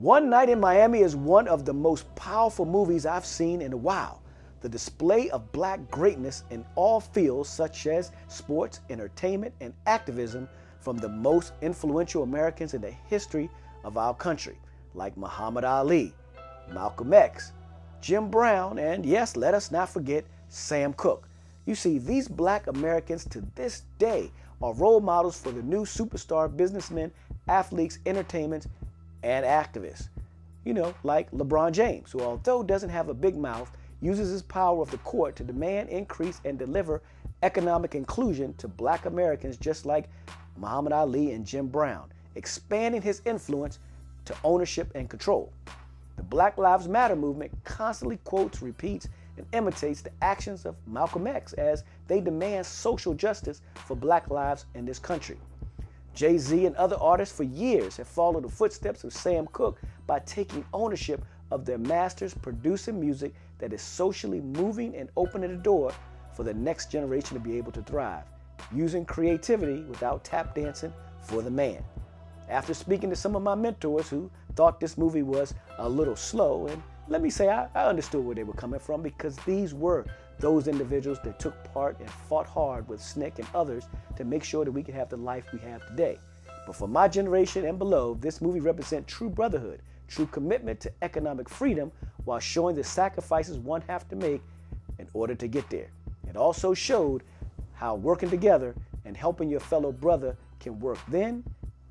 One 0.00 0.30
Night 0.30 0.48
in 0.48 0.58
Miami 0.58 1.00
is 1.00 1.14
one 1.14 1.46
of 1.46 1.66
the 1.66 1.74
most 1.74 2.06
powerful 2.14 2.64
movies 2.64 3.04
I've 3.04 3.26
seen 3.26 3.60
in 3.60 3.74
a 3.74 3.76
while. 3.76 4.22
The 4.62 4.68
display 4.70 5.28
of 5.28 5.52
black 5.52 5.90
greatness 5.90 6.42
in 6.48 6.64
all 6.74 7.00
fields, 7.00 7.50
such 7.50 7.86
as 7.86 8.10
sports, 8.26 8.80
entertainment, 8.88 9.52
and 9.60 9.74
activism, 9.84 10.48
from 10.78 10.96
the 10.96 11.10
most 11.10 11.52
influential 11.60 12.22
Americans 12.22 12.72
in 12.72 12.80
the 12.80 12.90
history 12.90 13.50
of 13.84 13.98
our 13.98 14.14
country, 14.14 14.56
like 14.94 15.18
Muhammad 15.18 15.64
Ali, 15.64 16.14
Malcolm 16.72 17.12
X, 17.12 17.52
Jim 18.00 18.30
Brown, 18.30 18.78
and 18.78 19.04
yes, 19.04 19.36
let 19.36 19.52
us 19.52 19.70
not 19.70 19.90
forget 19.90 20.24
Sam 20.48 20.94
Cooke. 20.94 21.28
You 21.66 21.74
see, 21.74 21.98
these 21.98 22.26
black 22.26 22.68
Americans 22.68 23.26
to 23.26 23.44
this 23.54 23.82
day 23.98 24.32
are 24.62 24.72
role 24.72 25.00
models 25.00 25.38
for 25.38 25.52
the 25.52 25.62
new 25.62 25.84
superstar 25.84 26.56
businessmen, 26.56 27.12
athletes, 27.48 27.98
entertainment, 28.06 28.66
and 29.22 29.44
activists. 29.44 30.08
You 30.64 30.74
know, 30.74 30.94
like 31.02 31.30
LeBron 31.30 31.72
James, 31.72 32.12
who 32.12 32.20
although 32.20 32.62
doesn't 32.62 32.90
have 32.90 33.08
a 33.08 33.14
big 33.14 33.36
mouth, 33.36 33.70
uses 34.00 34.30
his 34.30 34.42
power 34.42 34.82
of 34.82 34.90
the 34.90 34.98
court 34.98 35.36
to 35.36 35.44
demand, 35.44 35.88
increase, 35.88 36.40
and 36.44 36.58
deliver 36.58 37.02
economic 37.42 37.94
inclusion 37.94 38.54
to 38.54 38.68
black 38.68 39.06
Americans 39.06 39.56
just 39.56 39.86
like 39.86 40.08
Muhammad 40.56 40.92
Ali 40.92 41.32
and 41.32 41.46
Jim 41.46 41.68
Brown, 41.68 42.12
expanding 42.34 43.02
his 43.02 43.22
influence 43.24 43.78
to 44.26 44.36
ownership 44.44 44.90
and 44.94 45.08
control. 45.08 45.52
The 46.16 46.22
Black 46.22 46.58
Lives 46.58 46.86
Matter 46.86 47.16
movement 47.16 47.50
constantly 47.64 48.18
quotes, 48.24 48.60
repeats, 48.60 49.08
and 49.38 49.46
imitates 49.54 50.02
the 50.02 50.10
actions 50.20 50.66
of 50.66 50.76
Malcolm 50.86 51.26
X 51.26 51.54
as 51.54 51.84
they 52.08 52.20
demand 52.20 52.66
social 52.66 53.14
justice 53.14 53.62
for 53.74 53.96
black 53.96 54.28
lives 54.30 54.66
in 54.74 54.84
this 54.84 54.98
country. 54.98 55.38
Jay 56.14 56.38
Z 56.38 56.66
and 56.66 56.76
other 56.76 56.96
artists 57.00 57.36
for 57.36 57.44
years 57.44 57.96
have 57.96 58.08
followed 58.08 58.44
the 58.44 58.48
footsteps 58.48 59.04
of 59.04 59.12
Sam 59.12 59.46
Cooke 59.52 59.80
by 60.06 60.18
taking 60.20 60.64
ownership 60.72 61.24
of 61.50 61.64
their 61.64 61.78
masters, 61.78 62.34
producing 62.34 63.00
music 63.00 63.34
that 63.58 63.72
is 63.72 63.82
socially 63.82 64.40
moving 64.40 64.94
and 64.96 65.08
opening 65.16 65.50
the 65.50 65.56
door 65.56 65.92
for 66.34 66.42
the 66.42 66.54
next 66.54 66.90
generation 66.90 67.34
to 67.34 67.40
be 67.40 67.56
able 67.56 67.72
to 67.72 67.82
thrive, 67.82 68.24
using 68.72 69.04
creativity 69.04 69.82
without 69.84 70.24
tap 70.24 70.54
dancing 70.54 70.92
for 71.22 71.42
the 71.42 71.50
man. 71.50 71.82
After 72.48 72.74
speaking 72.74 73.10
to 73.10 73.16
some 73.16 73.36
of 73.36 73.42
my 73.42 73.54
mentors 73.54 74.08
who 74.08 74.30
thought 74.56 74.80
this 74.80 74.98
movie 74.98 75.22
was 75.22 75.54
a 75.78 75.88
little 75.88 76.16
slow, 76.16 76.66
and 76.66 76.82
let 77.10 77.20
me 77.20 77.28
say 77.28 77.48
I, 77.48 77.66
I 77.74 77.86
understood 77.86 78.24
where 78.24 78.36
they 78.36 78.44
were 78.44 78.54
coming 78.54 78.78
from 78.78 79.02
because 79.02 79.36
these 79.38 79.74
were 79.74 80.06
those 80.38 80.68
individuals 80.68 81.18
that 81.24 81.40
took 81.40 81.62
part 81.64 81.98
and 81.98 82.08
fought 82.08 82.46
hard 82.46 82.88
with 82.88 83.00
SNCC 83.00 83.40
and 83.40 83.48
others 83.52 83.88
to 84.16 84.24
make 84.24 84.44
sure 84.44 84.64
that 84.64 84.70
we 84.70 84.82
could 84.84 84.94
have 84.94 85.08
the 85.08 85.16
life 85.16 85.44
we 85.52 85.58
have 85.58 85.84
today. 85.88 86.18
But 86.66 86.76
for 86.76 86.86
my 86.86 87.08
generation 87.08 87.66
and 87.66 87.78
below, 87.78 88.14
this 88.20 88.40
movie 88.40 88.60
represents 88.60 89.12
true 89.12 89.28
brotherhood, 89.28 89.82
true 90.06 90.26
commitment 90.26 90.78
to 90.80 90.92
economic 91.02 91.48
freedom 91.48 91.90
while 92.24 92.38
showing 92.38 92.76
the 92.76 92.84
sacrifices 92.84 93.58
one 93.58 93.82
have 93.88 94.08
to 94.08 94.16
make 94.16 94.40
in 95.00 95.08
order 95.12 95.34
to 95.34 95.48
get 95.48 95.68
there. 95.68 95.90
It 96.28 96.36
also 96.36 96.74
showed 96.74 97.24
how 97.74 97.96
working 97.96 98.30
together 98.30 98.76
and 99.04 99.16
helping 99.16 99.50
your 99.50 99.60
fellow 99.60 99.90
brother 99.90 100.36
can 100.60 100.78
work 100.78 100.98
then 101.08 101.42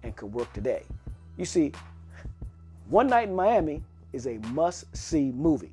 and 0.02 0.16
could 0.16 0.32
work 0.34 0.52
today. 0.54 0.84
You 1.36 1.44
see, 1.44 1.74
One 2.90 3.08
Night 3.08 3.28
in 3.28 3.36
Miami 3.36 3.84
is 4.14 4.28
a 4.28 4.38
must 4.54 4.96
see 4.96 5.32
movie. 5.32 5.72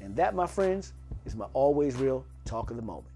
And 0.00 0.14
that, 0.16 0.34
my 0.34 0.46
friends, 0.46 0.92
is 1.24 1.34
my 1.34 1.46
always 1.52 1.96
real 1.96 2.24
talk 2.44 2.70
of 2.70 2.76
the 2.76 2.82
moment. 2.82 3.06